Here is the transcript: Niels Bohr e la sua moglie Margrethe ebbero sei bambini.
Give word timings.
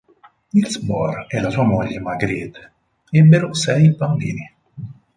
Niels 0.53 0.77
Bohr 0.87 1.27
e 1.29 1.39
la 1.39 1.51
sua 1.51 1.63
moglie 1.63 1.99
Margrethe 1.99 2.71
ebbero 3.11 3.53
sei 3.53 3.93
bambini. 3.93 4.51